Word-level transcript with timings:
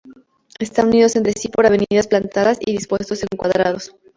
Están 0.57 0.87
unidos 0.87 1.15
entre 1.15 1.33
sí 1.33 1.47
por 1.47 1.67
avenidas 1.67 2.07
plantadas, 2.07 2.57
y 2.65 2.71
dispuestos 2.71 3.21
en 3.21 3.37
cuadrados. 3.37 3.93